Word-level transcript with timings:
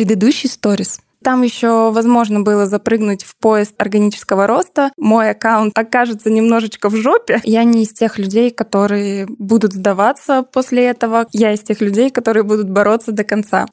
предыдущий 0.00 0.48
сторис. 0.48 1.00
Там 1.22 1.42
еще 1.42 1.90
возможно 1.90 2.40
было 2.40 2.64
запрыгнуть 2.64 3.22
в 3.22 3.36
поезд 3.36 3.74
органического 3.76 4.46
роста. 4.46 4.92
Мой 4.96 5.28
аккаунт 5.28 5.76
окажется 5.76 6.30
немножечко 6.30 6.88
в 6.88 6.96
жопе. 6.96 7.38
Я 7.44 7.64
не 7.64 7.82
из 7.82 7.92
тех 7.92 8.16
людей, 8.16 8.50
которые 8.50 9.26
будут 9.26 9.74
сдаваться 9.74 10.42
после 10.42 10.86
этого. 10.86 11.26
Я 11.32 11.52
из 11.52 11.60
тех 11.60 11.82
людей, 11.82 12.08
которые 12.08 12.44
будут 12.44 12.70
бороться 12.70 13.12
до 13.12 13.24
конца. 13.24 13.66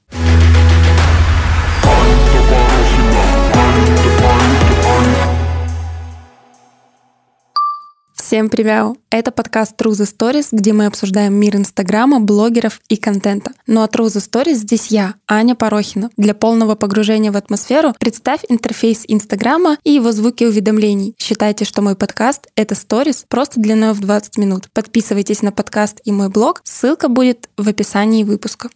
Всем 8.28 8.50
привет! 8.50 8.98
Это 9.10 9.32
подкаст 9.32 9.82
True 9.82 9.94
the 9.94 10.06
Stories, 10.06 10.50
где 10.52 10.74
мы 10.74 10.88
обсуждаем 10.88 11.34
мир 11.34 11.56
Инстаграма, 11.56 12.20
блогеров 12.20 12.82
и 12.90 12.98
контента. 12.98 13.54
Ну 13.68 13.82
а 13.82 13.86
True 13.86 14.08
the 14.08 14.20
Stories 14.20 14.56
здесь 14.56 14.88
я, 14.88 15.14
Аня 15.30 15.56
Порохина. 15.56 16.10
Для 16.18 16.34
полного 16.34 16.76
погружения 16.76 17.32
в 17.32 17.38
атмосферу 17.38 17.94
представь 17.98 18.42
интерфейс 18.50 19.06
Инстаграма 19.08 19.78
и 19.86 19.92
его 19.92 20.12
звуки 20.12 20.44
уведомлений. 20.44 21.16
Считайте, 21.18 21.64
что 21.64 21.82
мой 21.82 21.96
подкаст— 21.96 22.48
это 22.58 22.76
Stories 22.76 23.24
просто 23.30 23.62
длиной 23.62 23.94
в 23.94 24.02
20 24.02 24.38
минут. 24.38 24.68
Подписывайтесь 24.74 25.42
на 25.42 25.54
подкаст 25.54 26.02
и 26.04 26.12
мой 26.12 26.28
блог, 26.28 26.60
ссылка 26.66 27.08
будет 27.08 27.50
в 27.56 27.70
описании 27.70 28.26
выпуска. 28.26 28.68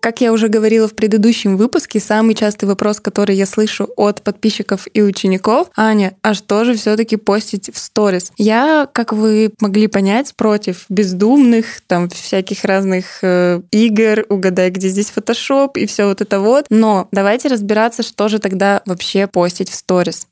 Как 0.00 0.20
я 0.20 0.32
уже 0.32 0.48
говорила 0.48 0.88
в 0.88 0.94
предыдущем 0.94 1.56
выпуске, 1.56 2.00
самый 2.00 2.34
частый 2.34 2.68
вопрос, 2.68 3.00
который 3.00 3.34
я 3.34 3.46
слышу 3.46 3.88
от 3.96 4.22
подписчиков 4.22 4.86
и 4.92 5.02
учеников, 5.02 5.68
Аня, 5.76 6.16
а 6.22 6.34
что 6.34 6.64
же 6.64 6.74
все-таки 6.74 7.16
постить 7.16 7.74
в 7.74 7.78
сторис? 7.78 8.32
Я, 8.36 8.88
как 8.92 9.12
вы 9.12 9.52
могли 9.60 9.88
понять, 9.88 10.34
против 10.36 10.84
бездумных, 10.88 11.80
там, 11.86 12.08
всяких 12.08 12.64
разных 12.64 13.18
э, 13.22 13.60
игр, 13.70 14.24
угадай, 14.28 14.70
где 14.70 14.88
здесь 14.88 15.10
фотошоп 15.10 15.76
и 15.76 15.86
все 15.86 16.06
вот 16.06 16.20
это 16.20 16.40
вот. 16.40 16.66
Но 16.70 17.08
давайте 17.10 17.48
разбираться, 17.48 18.02
что 18.02 18.28
же 18.28 18.38
тогда 18.38 18.82
вообще 18.86 19.26
постить 19.26 19.70
в 19.70 19.74
сторис. 19.74 20.26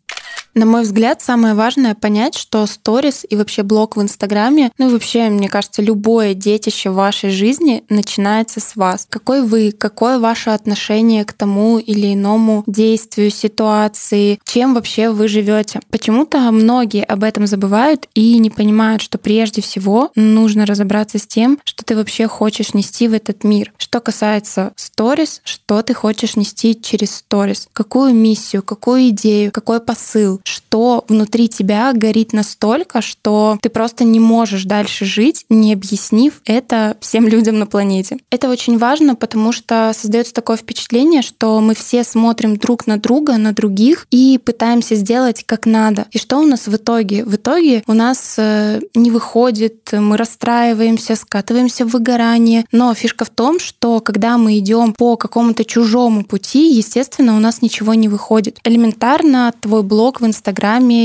На 0.54 0.66
мой 0.66 0.82
взгляд, 0.82 1.20
самое 1.20 1.54
важное 1.54 1.96
понять, 1.96 2.36
что 2.36 2.64
сторис 2.66 3.26
и 3.28 3.34
вообще 3.34 3.64
блог 3.64 3.96
в 3.96 4.02
Инстаграме, 4.02 4.70
ну 4.78 4.88
и 4.88 4.92
вообще, 4.92 5.28
мне 5.28 5.48
кажется, 5.48 5.82
любое 5.82 6.34
детище 6.34 6.90
в 6.90 6.94
вашей 6.94 7.30
жизни 7.30 7.82
начинается 7.88 8.60
с 8.60 8.76
вас. 8.76 9.04
Какой 9.10 9.42
вы, 9.42 9.72
какое 9.72 10.20
ваше 10.20 10.50
отношение 10.50 11.24
к 11.24 11.32
тому 11.32 11.80
или 11.80 12.14
иному 12.14 12.62
действию, 12.68 13.32
ситуации, 13.32 14.38
чем 14.44 14.74
вообще 14.74 15.10
вы 15.10 15.26
живете. 15.26 15.80
Почему-то 15.90 16.38
многие 16.52 17.02
об 17.02 17.24
этом 17.24 17.48
забывают 17.48 18.06
и 18.14 18.38
не 18.38 18.50
понимают, 18.50 19.02
что 19.02 19.18
прежде 19.18 19.60
всего 19.60 20.12
нужно 20.14 20.66
разобраться 20.66 21.18
с 21.18 21.26
тем, 21.26 21.58
что 21.64 21.84
ты 21.84 21.96
вообще 21.96 22.28
хочешь 22.28 22.74
нести 22.74 23.08
в 23.08 23.12
этот 23.12 23.42
мир. 23.42 23.72
Что 23.76 23.98
касается 23.98 24.72
сторис, 24.76 25.40
что 25.42 25.82
ты 25.82 25.94
хочешь 25.94 26.36
нести 26.36 26.80
через 26.80 27.16
сторис, 27.16 27.66
какую 27.72 28.14
миссию, 28.14 28.62
какую 28.62 29.08
идею, 29.08 29.50
какой 29.50 29.80
посыл, 29.80 30.40
что 30.44 31.04
внутри 31.08 31.48
тебя 31.48 31.92
горит 31.92 32.32
настолько, 32.32 33.02
что 33.02 33.58
ты 33.60 33.68
просто 33.68 34.04
не 34.04 34.20
можешь 34.20 34.64
дальше 34.64 35.04
жить, 35.04 35.44
не 35.48 35.72
объяснив 35.72 36.40
это 36.44 36.96
всем 37.00 37.26
людям 37.34 37.58
на 37.58 37.66
планете. 37.66 38.18
Это 38.30 38.48
очень 38.48 38.78
важно, 38.78 39.14
потому 39.14 39.52
что 39.52 39.92
создается 39.94 40.34
такое 40.34 40.56
впечатление, 40.56 41.22
что 41.22 41.60
мы 41.60 41.74
все 41.74 42.04
смотрим 42.04 42.56
друг 42.56 42.86
на 42.86 42.98
друга, 42.98 43.36
на 43.36 43.52
других 43.52 44.06
и 44.10 44.38
пытаемся 44.42 44.94
сделать 44.94 45.44
как 45.44 45.66
надо. 45.66 46.06
И 46.12 46.18
что 46.18 46.38
у 46.38 46.46
нас 46.46 46.66
в 46.66 46.76
итоге? 46.76 47.24
В 47.24 47.36
итоге 47.36 47.82
у 47.86 47.92
нас 47.92 48.34
э, 48.38 48.80
не 48.94 49.10
выходит, 49.10 49.90
мы 49.92 50.16
расстраиваемся, 50.16 51.16
скатываемся 51.16 51.86
в 51.86 51.90
выгорание. 51.90 52.64
Но 52.72 52.92
фишка 52.94 53.24
в 53.24 53.30
том, 53.30 53.58
что 53.58 54.00
когда 54.00 54.36
мы 54.36 54.58
идем 54.58 54.92
по 54.92 55.16
какому-то 55.16 55.64
чужому 55.64 56.24
пути, 56.24 56.72
естественно, 56.72 57.36
у 57.36 57.40
нас 57.40 57.62
ничего 57.62 57.94
не 57.94 58.08
выходит. 58.08 58.58
Элементарно 58.64 59.52
твой 59.60 59.82
блог 59.82 60.20
в 60.20 60.26
Инстаграме 60.26 60.33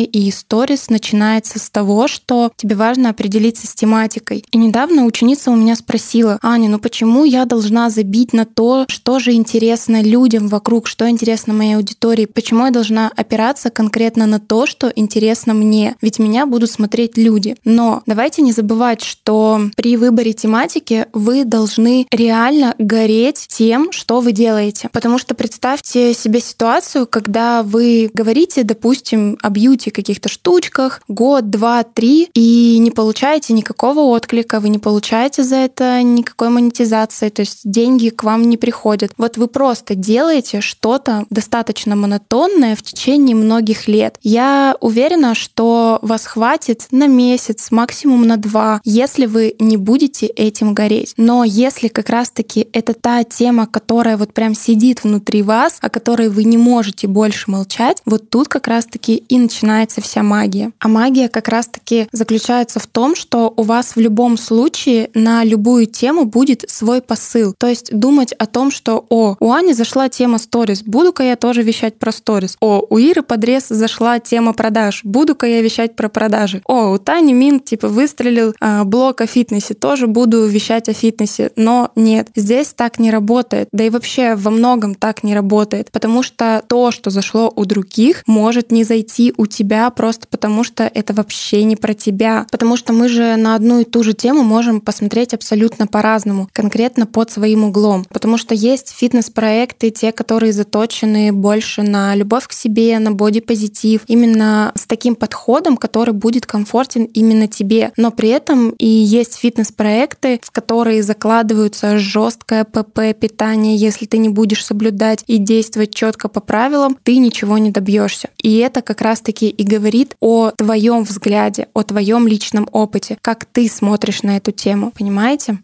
и 0.04 0.32
сторис 0.32 0.90
начинается 0.90 1.60
с 1.60 1.70
того, 1.70 2.08
что 2.08 2.52
тебе 2.56 2.76
важно 2.76 3.10
определиться 3.10 3.68
с 3.68 3.74
тематикой. 3.74 4.44
И 4.52 4.58
недавно 4.58 5.06
ученица 5.06 5.52
у 5.52 5.56
меня 5.56 5.76
спросила, 5.76 6.40
Аня, 6.42 6.70
ну 6.70 6.80
почему 6.80 7.26
я 7.26 7.46
должна 7.46 7.90
забить 7.90 8.34
на 8.34 8.46
то, 8.46 8.86
что 8.88 9.20
же 9.20 9.34
интересно 9.34 10.02
людям 10.02 10.48
вокруг, 10.48 10.88
что 10.88 11.10
интересно 11.10 11.54
моей 11.54 11.76
аудитории, 11.76 12.26
почему 12.26 12.66
я 12.66 12.72
должна 12.72 13.12
опираться 13.16 13.70
конкретно 13.70 14.26
на 14.26 14.40
то, 14.40 14.66
что 14.66 14.92
интересно 14.96 15.54
мне, 15.54 15.96
ведь 16.02 16.20
меня 16.20 16.46
будут 16.46 16.72
смотреть 16.72 17.18
люди. 17.18 17.56
Но 17.66 18.04
давайте 18.06 18.42
не 18.42 18.52
забывать, 18.52 19.04
что 19.04 19.62
при 19.76 19.98
выборе 19.98 20.34
тематики 20.34 21.08
вы 21.14 21.46
должны 21.46 22.08
реально 22.12 22.76
гореть 22.78 23.48
тем, 23.50 23.92
что 23.92 24.22
вы 24.22 24.32
делаете. 24.32 24.90
Потому 24.92 25.18
что 25.18 25.36
представьте 25.36 26.14
себе 26.14 26.40
ситуацию, 26.40 27.08
когда 27.08 27.64
вы 27.64 28.10
говорите, 28.14 28.64
допустим, 28.64 29.19
допустим, 29.20 29.38
о 29.44 29.92
каких-то 29.92 30.30
штучках 30.30 31.02
год, 31.08 31.50
два, 31.50 31.84
три, 31.84 32.30
и 32.34 32.78
не 32.80 32.92
получаете 32.92 33.54
никакого 33.54 34.02
отклика, 34.02 34.60
вы 34.60 34.70
не 34.70 34.80
получаете 34.80 35.44
за 35.44 35.58
это 35.58 36.02
никакой 36.02 36.50
монетизации, 36.50 37.30
то 37.30 37.42
есть 37.42 37.62
деньги 37.64 38.10
к 38.10 38.24
вам 38.24 38.50
не 38.50 38.58
приходят. 38.58 39.12
Вот 39.18 39.38
вы 39.38 39.48
просто 39.48 39.96
делаете 39.96 40.62
что-то 40.62 41.26
достаточно 41.30 41.96
монотонное 41.96 42.76
в 42.76 42.82
течение 42.82 43.36
многих 43.36 43.88
лет. 43.88 44.16
Я 44.22 44.76
уверена, 44.80 45.36
что 45.36 46.00
вас 46.02 46.26
хватит 46.26 46.88
на 46.92 47.08
месяц, 47.08 47.72
максимум 47.72 48.28
на 48.28 48.38
два, 48.38 48.82
если 48.84 49.26
вы 49.26 49.56
не 49.60 49.78
будете 49.78 50.28
этим 50.28 50.74
гореть. 50.74 51.14
Но 51.18 51.44
если 51.44 51.88
как 51.88 52.10
раз-таки 52.10 52.68
это 52.74 52.94
та 52.94 53.24
тема, 53.24 53.68
которая 53.68 54.18
вот 54.18 54.34
прям 54.34 54.56
сидит 54.56 55.04
внутри 55.04 55.42
вас, 55.42 55.78
о 55.82 55.90
которой 55.90 56.30
вы 56.30 56.44
не 56.44 56.58
можете 56.58 57.08
больше 57.08 57.52
молчать, 57.52 58.02
вот 58.06 58.30
тут 58.30 58.48
как 58.48 58.68
раз-таки 58.68 59.09
раз-таки 59.10 59.16
и 59.16 59.40
начинается 59.40 60.02
вся 60.02 60.24
магия. 60.24 60.72
А 60.80 60.88
магия 60.88 61.30
как 61.30 61.48
раз-таки 61.48 62.08
заключается 62.12 62.80
в 62.80 62.88
том, 62.88 63.16
что 63.16 63.54
у 63.56 63.64
вас 63.64 63.96
в 63.96 64.00
любом 64.00 64.38
случае 64.38 65.10
на 65.14 65.44
любую 65.44 65.86
тему 65.86 66.26
будет 66.26 66.66
свой 66.70 67.02
посыл. 67.02 67.54
То 67.58 67.68
есть 67.68 67.92
думать 67.92 68.34
о 68.34 68.46
том, 68.46 68.72
что 68.72 69.06
о, 69.10 69.36
у 69.40 69.52
Ани 69.52 69.74
зашла 69.74 70.10
тема 70.10 70.38
сторис, 70.38 70.84
буду-ка 70.84 71.24
я 71.24 71.36
тоже 71.36 71.64
вещать 71.64 71.98
про 71.98 72.12
сторис. 72.12 72.58
О, 72.60 72.86
у 72.90 72.98
Иры 72.98 73.22
подрез 73.22 73.68
зашла 73.70 74.20
тема 74.20 74.54
продаж, 74.54 75.02
буду-ка 75.04 75.48
я 75.48 75.62
вещать 75.62 75.96
про 75.96 76.10
продажи. 76.10 76.62
О, 76.66 76.92
у 76.92 76.98
Тани 76.98 77.34
Мин 77.34 77.60
типа 77.60 77.88
выстрелил 77.88 78.54
э, 78.60 78.84
блог 78.84 79.22
о 79.22 79.26
фитнесе, 79.26 79.74
тоже 79.74 80.08
буду 80.08 80.46
вещать 80.46 80.90
о 80.90 80.94
фитнесе. 80.94 81.52
Но 81.56 81.92
нет, 81.96 82.30
здесь 82.36 82.74
так 82.74 83.00
не 83.00 83.12
работает. 83.12 83.70
Да 83.72 83.84
и 83.84 83.90
вообще 83.90 84.36
во 84.36 84.52
многом 84.52 84.96
так 84.96 85.24
не 85.24 85.34
работает, 85.34 85.92
потому 85.92 86.24
что 86.24 86.64
то, 86.68 86.92
что 86.92 87.10
зашло 87.10 87.52
у 87.56 87.66
других, 87.66 88.24
может 88.28 88.72
не 88.72 88.84
зайти 88.84 88.99
у 89.38 89.46
тебя 89.46 89.90
просто 89.90 90.28
потому, 90.30 90.64
что 90.64 90.84
это 90.84 91.14
вообще 91.14 91.64
не 91.64 91.76
про 91.76 91.94
тебя. 91.94 92.46
Потому 92.52 92.78
что 92.78 92.94
мы 92.94 93.08
же 93.10 93.36
на 93.36 93.56
одну 93.56 93.80
и 93.80 93.84
ту 93.86 94.04
же 94.04 94.14
тему 94.14 94.44
можем 94.44 94.82
посмотреть 94.82 95.34
абсолютно 95.34 95.88
по-разному, 95.88 96.50
конкретно 96.54 97.06
под 97.06 97.32
своим 97.32 97.64
углом. 97.64 98.06
Потому 98.10 98.38
что 98.38 98.54
есть 98.54 98.90
фитнес-проекты, 98.90 99.90
те, 99.90 100.12
которые 100.12 100.54
заточены 100.54 101.32
больше 101.32 101.82
на 101.82 102.16
любовь 102.16 102.48
к 102.48 102.54
себе, 102.54 103.00
на 103.00 103.12
бодипозитив, 103.12 104.02
именно 104.08 104.72
с 104.76 104.86
таким 104.86 105.16
подходом, 105.16 105.78
который 105.78 106.14
будет 106.14 106.46
комфортен 106.46 107.04
именно 107.04 107.48
тебе. 107.48 107.92
Но 107.98 108.12
при 108.12 108.30
этом 108.30 108.72
и 108.72 108.88
есть 108.88 109.36
фитнес-проекты, 109.36 110.40
в 110.44 110.52
которые 110.52 111.04
закладываются 111.04 111.98
жесткое 111.98 112.64
ПП 112.64 113.18
питание. 113.20 113.76
Если 113.76 114.06
ты 114.06 114.18
не 114.18 114.30
будешь 114.30 114.66
соблюдать 114.66 115.24
и 115.28 115.38
действовать 115.38 115.94
четко 115.94 116.28
по 116.28 116.40
правилам, 116.40 116.98
ты 117.04 117.18
ничего 117.18 117.58
не 117.58 117.72
добьешься. 117.72 118.30
И 118.42 118.58
это 118.58 118.82
как 118.90 119.02
раз-таки 119.02 119.50
и 119.50 119.64
говорит 119.64 120.16
о 120.20 120.50
твоем 120.50 121.04
взгляде, 121.04 121.68
о 121.76 121.84
твоем 121.84 122.28
личном 122.28 122.68
опыте, 122.72 123.20
как 123.22 123.46
ты 123.46 123.70
смотришь 123.70 124.24
на 124.24 124.38
эту 124.38 124.52
тему, 124.52 124.92
понимаете? 124.98 125.60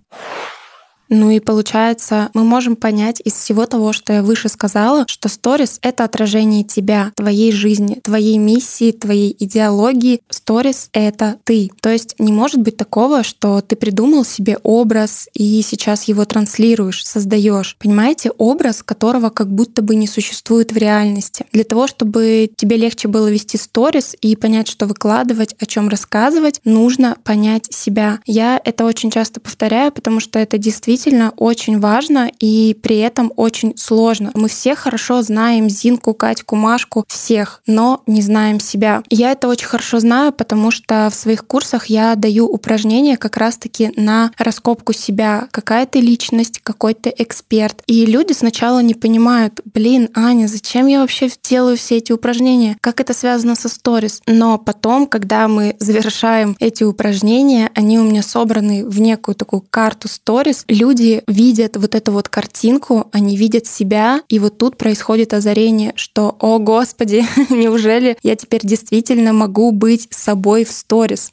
Ну 1.10 1.30
и 1.30 1.40
получается, 1.40 2.30
мы 2.34 2.44
можем 2.44 2.76
понять 2.76 3.22
из 3.24 3.34
всего 3.34 3.66
того, 3.66 3.94
что 3.94 4.14
я 4.14 4.24
выше 4.24 4.50
сказала, 4.50 5.06
что 5.08 5.30
сторис— 5.30 5.80
это 5.82 6.04
отражение 6.04 6.64
тебя, 6.64 7.12
твоей 7.16 7.52
жизни, 7.52 8.00
твоей 8.04 8.38
миссии, 8.38 8.92
твоей 8.92 9.36
идеологии. 9.40 10.22
Сторис— 10.30 10.90
это 10.94 11.38
ты. 11.44 11.70
То 11.82 11.90
есть 11.90 12.16
не 12.20 12.34
может 12.34 12.62
быть 12.62 12.78
такого, 12.78 13.24
что 13.24 13.62
ты 13.62 13.76
придумал 13.76 14.26
себе 14.26 14.58
образ 14.64 15.28
и 15.34 15.62
сейчас 15.62 16.06
его 16.06 16.26
транслируешь, 16.26 17.06
создаешь. 17.06 17.78
Понимаете, 17.80 18.32
образ, 18.38 18.82
которого 18.84 19.30
как 19.30 19.52
будто 19.52 19.82
бы 19.82 19.96
не 19.96 20.08
существует 20.08 20.72
в 20.72 20.78
реальности. 20.78 21.46
Для 21.52 21.64
того, 21.64 21.88
чтобы 21.88 22.50
тебе 22.56 22.78
легче 22.78 23.08
было 23.08 23.30
вести 23.30 23.58
сторис 23.58 24.16
и 24.22 24.36
понять, 24.36 24.68
что 24.68 24.88
выкладывать, 24.88 25.56
о 25.60 25.66
чем 25.66 25.88
рассказывать, 25.88 26.62
нужно 26.64 27.18
понять 27.24 27.72
себя. 27.72 28.20
Я 28.26 28.60
это 28.64 28.86
очень 28.86 29.12
часто 29.12 29.40
повторяю, 29.40 29.92
потому 29.92 30.20
что 30.20 30.40
это 30.40 30.58
действительно 30.58 30.95
действительно 30.96 31.34
очень 31.36 31.80
важно 31.80 32.32
и 32.40 32.74
при 32.82 33.00
этом 33.00 33.32
очень 33.36 33.76
сложно. 33.78 34.32
Мы 34.34 34.48
все 34.48 34.76
хорошо 34.76 35.22
знаем 35.22 35.70
Зинку, 35.70 36.14
Катьку, 36.14 36.56
Машку, 36.56 37.04
всех, 37.10 37.62
но 37.68 38.02
не 38.08 38.22
знаем 38.22 38.62
себя. 38.62 39.04
Я 39.10 39.34
это 39.34 39.50
очень 39.50 39.68
хорошо 39.68 40.00
знаю, 40.00 40.32
потому 40.32 40.72
что 40.72 41.10
в 41.12 41.16
своих 41.16 41.46
курсах 41.46 41.88
я 41.88 42.16
даю 42.16 42.46
упражнения 42.46 43.18
как 43.18 43.36
раз-таки 43.36 43.92
на 43.98 44.32
раскопку 44.38 44.94
себя, 44.94 45.50
какая 45.52 45.86
ты 45.86 46.00
личность, 46.00 46.62
какой 46.64 46.94
ты 46.94 47.14
эксперт. 47.18 47.82
И 47.88 48.06
люди 48.06 48.32
сначала 48.32 48.80
не 48.80 48.94
понимают, 48.94 49.60
блин, 49.66 50.10
Аня, 50.16 50.48
зачем 50.48 50.88
я 50.88 51.02
вообще 51.02 51.30
делаю 51.44 51.76
все 51.76 51.98
эти 51.98 52.14
упражнения? 52.14 52.78
Как 52.80 53.02
это 53.02 53.14
связано 53.14 53.56
со 53.56 53.68
сторис? 53.68 54.22
Но 54.28 54.58
потом, 54.58 55.08
когда 55.08 55.50
мы 55.50 55.76
завершаем 55.80 56.56
эти 56.60 56.84
упражнения, 56.84 57.70
они 57.76 58.00
у 58.00 58.04
меня 58.04 58.24
собраны 58.24 58.86
в 58.88 59.02
некую 59.02 59.36
такую 59.36 59.62
карту 59.62 60.08
сторис, 60.08 60.64
люди 60.68 60.85
видят 61.28 61.78
вот 61.78 61.96
эту 61.96 62.12
вот 62.12 62.30
картинку, 62.30 63.08
они 63.12 63.38
видят 63.38 63.66
себя, 63.66 64.22
и 64.30 64.40
вот 64.40 64.58
тут 64.58 64.78
происходит 64.78 65.34
озарение, 65.34 65.94
что, 65.96 66.36
о 66.40 66.60
господи, 66.60 67.26
неужели 67.50 68.18
я 68.24 68.36
теперь 68.36 68.62
действительно 68.64 69.34
могу 69.34 69.72
быть 69.72 70.08
собой 70.12 70.64
в 70.66 70.72
сторис? 70.72 71.32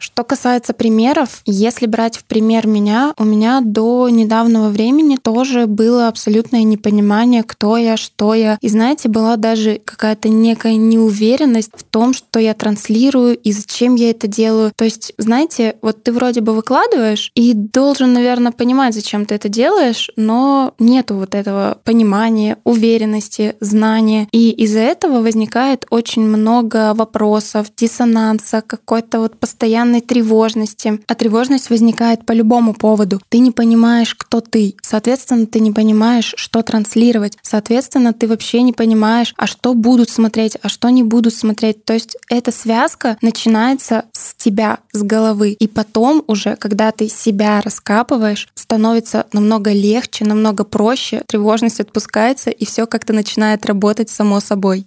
Что 0.00 0.24
касается 0.24 0.72
примеров, 0.72 1.42
если 1.44 1.84
брать 1.84 2.16
в 2.16 2.24
пример 2.24 2.66
меня, 2.66 3.12
у 3.18 3.24
меня 3.24 3.60
до 3.62 4.08
недавнего 4.08 4.68
времени 4.68 5.16
тоже 5.16 5.66
было 5.66 6.08
абсолютное 6.08 6.62
непонимание, 6.62 7.42
кто 7.42 7.76
я, 7.76 7.98
что 7.98 8.32
я. 8.32 8.56
И 8.62 8.68
знаете, 8.68 9.10
была 9.10 9.36
даже 9.36 9.78
какая-то 9.84 10.30
некая 10.30 10.76
неуверенность 10.76 11.72
в 11.76 11.84
том, 11.84 12.14
что 12.14 12.38
я 12.40 12.54
транслирую 12.54 13.36
и 13.36 13.52
зачем 13.52 13.94
я 13.94 14.10
это 14.10 14.26
делаю. 14.26 14.72
То 14.74 14.86
есть, 14.86 15.12
знаете, 15.18 15.76
вот 15.82 16.02
ты 16.02 16.12
вроде 16.12 16.40
бы 16.40 16.54
выкладываешь 16.54 17.30
и 17.34 17.52
должен, 17.52 18.14
наверное, 18.14 18.52
понимать, 18.52 18.94
зачем 18.94 19.26
ты 19.26 19.34
это 19.34 19.50
делаешь, 19.50 20.10
но 20.16 20.72
нету 20.78 21.16
вот 21.16 21.34
этого 21.34 21.78
понимания, 21.84 22.56
уверенности, 22.64 23.54
знания. 23.60 24.28
И 24.32 24.50
из-за 24.52 24.80
этого 24.80 25.20
возникает 25.20 25.84
очень 25.90 26.22
много 26.22 26.94
вопросов, 26.94 27.66
диссонанса, 27.76 28.62
какой-то 28.66 29.20
вот 29.20 29.38
постоянный 29.38 29.89
постоянной 29.90 30.00
тревожности. 30.00 31.00
А 31.06 31.14
тревожность 31.14 31.70
возникает 31.70 32.24
по 32.26 32.32
любому 32.32 32.74
поводу. 32.74 33.20
Ты 33.28 33.38
не 33.38 33.50
понимаешь, 33.50 34.14
кто 34.14 34.40
ты. 34.40 34.74
Соответственно, 34.82 35.46
ты 35.46 35.60
не 35.60 35.72
понимаешь, 35.72 36.34
что 36.36 36.62
транслировать. 36.62 37.36
Соответственно, 37.42 38.12
ты 38.12 38.28
вообще 38.28 38.62
не 38.62 38.72
понимаешь, 38.72 39.34
а 39.36 39.46
что 39.46 39.74
будут 39.74 40.10
смотреть, 40.10 40.56
а 40.62 40.68
что 40.68 40.90
не 40.90 41.02
будут 41.02 41.34
смотреть. 41.34 41.84
То 41.84 41.94
есть 41.94 42.16
эта 42.28 42.52
связка 42.52 43.16
начинается 43.22 44.04
с 44.12 44.34
тебя, 44.34 44.78
с 44.92 45.02
головы. 45.02 45.50
И 45.50 45.66
потом 45.68 46.22
уже, 46.26 46.56
когда 46.56 46.92
ты 46.92 47.08
себя 47.08 47.60
раскапываешь, 47.60 48.48
становится 48.54 49.26
намного 49.32 49.72
легче, 49.72 50.24
намного 50.24 50.64
проще, 50.64 51.22
тревожность 51.26 51.80
отпускается, 51.80 52.50
и 52.50 52.64
все 52.64 52.86
как-то 52.86 53.12
начинает 53.12 53.66
работать 53.66 54.10
само 54.10 54.40
собой. 54.40 54.86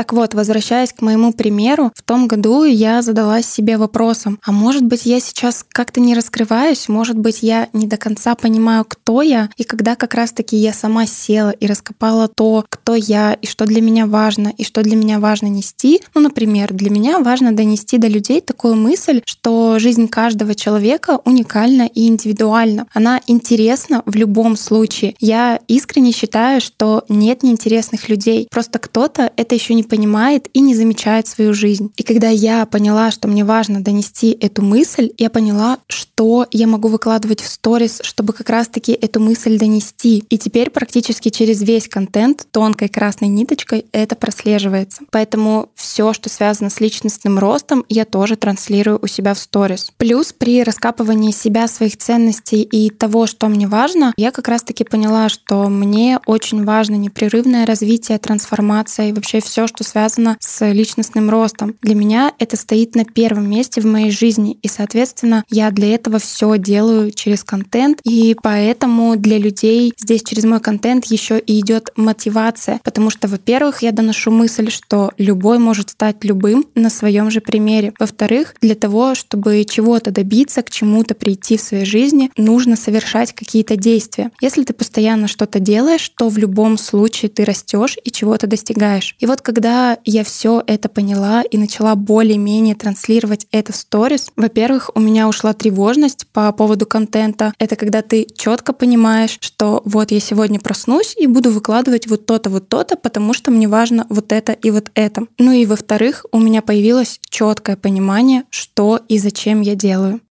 Так 0.00 0.14
вот, 0.14 0.32
возвращаясь 0.32 0.94
к 0.94 1.02
моему 1.02 1.30
примеру, 1.30 1.92
в 1.94 2.00
том 2.00 2.26
году 2.26 2.64
я 2.64 3.02
задалась 3.02 3.44
себе 3.44 3.76
вопросом, 3.76 4.38
а 4.42 4.50
может 4.50 4.82
быть 4.82 5.04
я 5.04 5.20
сейчас 5.20 5.62
как-то 5.68 6.00
не 6.00 6.14
раскрываюсь, 6.14 6.88
может 6.88 7.18
быть 7.18 7.42
я 7.42 7.68
не 7.74 7.86
до 7.86 7.98
конца 7.98 8.34
понимаю, 8.34 8.86
кто 8.88 9.20
я, 9.20 9.50
и 9.58 9.62
когда 9.62 9.96
как 9.96 10.14
раз-таки 10.14 10.56
я 10.56 10.72
сама 10.72 11.04
села 11.04 11.50
и 11.50 11.66
раскопала 11.66 12.28
то, 12.28 12.64
кто 12.70 12.94
я, 12.94 13.34
и 13.34 13.46
что 13.46 13.66
для 13.66 13.82
меня 13.82 14.06
важно, 14.06 14.48
и 14.56 14.64
что 14.64 14.82
для 14.82 14.96
меня 14.96 15.18
важно 15.18 15.48
нести, 15.48 16.00
ну, 16.14 16.22
например, 16.22 16.72
для 16.72 16.88
меня 16.88 17.18
важно 17.18 17.52
донести 17.52 17.98
до 17.98 18.06
людей 18.06 18.40
такую 18.40 18.76
мысль, 18.76 19.20
что 19.26 19.78
жизнь 19.78 20.08
каждого 20.08 20.54
человека 20.54 21.20
уникальна 21.26 21.82
и 21.82 22.06
индивидуальна. 22.06 22.86
Она 22.94 23.20
интересна 23.26 24.02
в 24.06 24.14
любом 24.14 24.56
случае. 24.56 25.14
Я 25.20 25.60
искренне 25.68 26.12
считаю, 26.12 26.62
что 26.62 27.04
нет 27.10 27.42
неинтересных 27.42 28.08
людей. 28.08 28.48
Просто 28.50 28.78
кто-то 28.78 29.30
это 29.36 29.54
еще 29.54 29.74
не 29.74 29.89
понимает 29.90 30.48
и 30.54 30.60
не 30.60 30.74
замечает 30.74 31.26
свою 31.26 31.52
жизнь. 31.52 31.92
И 31.96 32.02
когда 32.02 32.28
я 32.28 32.64
поняла, 32.64 33.10
что 33.10 33.28
мне 33.28 33.44
важно 33.44 33.82
донести 33.82 34.30
эту 34.40 34.62
мысль, 34.62 35.10
я 35.18 35.28
поняла, 35.28 35.78
что 35.88 36.46
я 36.52 36.66
могу 36.66 36.88
выкладывать 36.88 37.40
в 37.40 37.48
сторис, 37.48 38.00
чтобы 38.02 38.32
как 38.32 38.48
раз-таки 38.48 38.92
эту 38.92 39.20
мысль 39.20 39.58
донести. 39.58 40.24
И 40.30 40.38
теперь 40.38 40.70
практически 40.70 41.28
через 41.28 41.60
весь 41.62 41.88
контент 41.88 42.46
тонкой 42.52 42.88
красной 42.88 43.28
ниточкой 43.28 43.84
это 43.92 44.14
прослеживается. 44.14 45.02
Поэтому 45.10 45.70
все, 45.74 46.12
что 46.12 46.30
связано 46.30 46.70
с 46.70 46.80
личностным 46.80 47.38
ростом, 47.38 47.84
я 47.88 48.04
тоже 48.04 48.36
транслирую 48.36 49.00
у 49.02 49.08
себя 49.08 49.34
в 49.34 49.38
сторис. 49.38 49.90
Плюс 49.96 50.32
при 50.32 50.62
раскапывании 50.62 51.32
себя, 51.32 51.66
своих 51.66 51.96
ценностей 51.96 52.62
и 52.62 52.90
того, 52.90 53.26
что 53.26 53.48
мне 53.48 53.66
важно, 53.66 54.12
я 54.16 54.30
как 54.30 54.46
раз-таки 54.46 54.84
поняла, 54.84 55.28
что 55.28 55.68
мне 55.68 56.20
очень 56.26 56.64
важно 56.64 56.94
непрерывное 56.94 57.66
развитие, 57.66 58.18
трансформация 58.18 59.08
и 59.08 59.12
вообще 59.12 59.40
все, 59.40 59.66
что 59.66 59.79
что 59.80 59.84
связано 59.84 60.36
с 60.40 60.70
личностным 60.70 61.30
ростом. 61.30 61.74
Для 61.80 61.94
меня 61.94 62.34
это 62.38 62.56
стоит 62.56 62.94
на 62.94 63.06
первом 63.06 63.48
месте 63.48 63.80
в 63.80 63.86
моей 63.86 64.10
жизни, 64.10 64.58
и, 64.60 64.68
соответственно, 64.68 65.42
я 65.48 65.70
для 65.70 65.94
этого 65.94 66.18
все 66.18 66.58
делаю 66.58 67.12
через 67.12 67.44
контент, 67.44 68.00
и 68.04 68.36
поэтому 68.42 69.16
для 69.16 69.38
людей 69.38 69.94
здесь 69.96 70.22
через 70.22 70.44
мой 70.44 70.60
контент 70.60 71.06
еще 71.06 71.38
и 71.38 71.60
идет 71.60 71.90
мотивация, 71.96 72.78
потому 72.84 73.08
что, 73.08 73.26
во-первых, 73.26 73.82
я 73.82 73.92
доношу 73.92 74.30
мысль, 74.30 74.70
что 74.70 75.12
любой 75.16 75.58
может 75.58 75.90
стать 75.90 76.24
любым 76.24 76.66
на 76.74 76.90
своем 76.90 77.30
же 77.30 77.40
примере. 77.40 77.94
Во-вторых, 77.98 78.54
для 78.60 78.74
того, 78.74 79.14
чтобы 79.14 79.64
чего-то 79.64 80.10
добиться, 80.10 80.60
к 80.62 80.68
чему-то 80.68 81.14
прийти 81.14 81.56
в 81.56 81.62
своей 81.62 81.86
жизни, 81.86 82.30
нужно 82.36 82.76
совершать 82.76 83.32
какие-то 83.32 83.76
действия. 83.76 84.30
Если 84.42 84.62
ты 84.64 84.74
постоянно 84.74 85.26
что-то 85.26 85.58
делаешь, 85.58 86.10
то 86.18 86.28
в 86.28 86.36
любом 86.36 86.76
случае 86.76 87.30
ты 87.30 87.46
растешь 87.46 87.96
и 88.04 88.10
чего-то 88.10 88.46
достигаешь. 88.46 89.16
И 89.20 89.26
вот 89.26 89.40
когда 89.40 89.59
когда 89.60 89.98
я 90.06 90.24
все 90.24 90.62
это 90.66 90.88
поняла 90.88 91.42
и 91.42 91.58
начала 91.58 91.94
более-менее 91.94 92.74
транслировать 92.74 93.46
это 93.52 93.74
в 93.74 93.76
сторис, 93.76 94.30
во-первых, 94.34 94.88
у 94.94 95.00
меня 95.00 95.28
ушла 95.28 95.52
тревожность 95.52 96.26
по 96.28 96.50
поводу 96.52 96.86
контента. 96.86 97.52
Это 97.58 97.76
когда 97.76 98.00
ты 98.00 98.26
четко 98.34 98.72
понимаешь, 98.72 99.36
что 99.38 99.82
вот 99.84 100.12
я 100.12 100.20
сегодня 100.20 100.58
проснусь 100.60 101.14
и 101.14 101.26
буду 101.26 101.50
выкладывать 101.50 102.06
вот 102.06 102.24
то-то, 102.24 102.48
вот 102.48 102.70
то-то, 102.70 102.96
потому 102.96 103.34
что 103.34 103.50
мне 103.50 103.68
важно 103.68 104.06
вот 104.08 104.32
это 104.32 104.52
и 104.52 104.70
вот 104.70 104.90
это. 104.94 105.26
Ну 105.38 105.52
и 105.52 105.66
во-вторых, 105.66 106.24
у 106.32 106.38
меня 106.38 106.62
появилось 106.62 107.20
четкое 107.28 107.76
понимание, 107.76 108.44
что 108.48 108.98
и 109.08 109.18
зачем 109.18 109.60
я 109.60 109.74
делаю. 109.74 110.22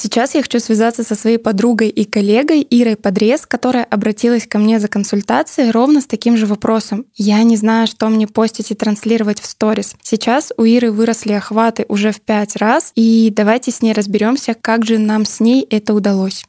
Сейчас 0.00 0.36
я 0.36 0.42
хочу 0.42 0.60
связаться 0.60 1.02
со 1.02 1.16
своей 1.16 1.38
подругой 1.38 1.88
и 1.88 2.04
коллегой 2.04 2.64
Ирой 2.70 2.94
Подрез, 2.94 3.46
которая 3.46 3.82
обратилась 3.82 4.46
ко 4.46 4.58
мне 4.58 4.78
за 4.78 4.86
консультацией 4.86 5.72
ровно 5.72 6.00
с 6.00 6.06
таким 6.06 6.36
же 6.36 6.46
вопросом. 6.46 7.06
Я 7.16 7.42
не 7.42 7.56
знаю, 7.56 7.88
что 7.88 8.08
мне 8.08 8.28
постить 8.28 8.70
и 8.70 8.76
транслировать 8.76 9.40
в 9.40 9.46
сторис. 9.46 9.96
Сейчас 10.00 10.52
у 10.56 10.62
Иры 10.62 10.92
выросли 10.92 11.32
охваты 11.32 11.84
уже 11.88 12.12
в 12.12 12.20
пять 12.20 12.54
раз, 12.54 12.92
и 12.94 13.32
давайте 13.34 13.72
с 13.72 13.82
ней 13.82 13.92
разберемся, 13.92 14.54
как 14.54 14.86
же 14.86 14.98
нам 14.98 15.24
с 15.24 15.40
ней 15.40 15.66
это 15.68 15.94
удалось. 15.94 16.44